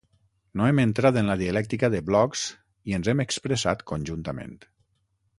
No 0.59 0.67
hem 0.67 0.79
entrat 0.83 1.17
en 1.21 1.27
la 1.31 1.35
dialèctica 1.41 1.89
de 1.95 1.99
blocs 2.07 2.45
i 2.93 2.97
ens 2.99 3.09
hem 3.13 3.21
expressat 3.25 3.85
conjuntament. 3.93 4.57